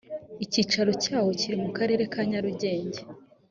[0.43, 3.01] icyicaro cyawo kiri mu karere ka nyarugenge.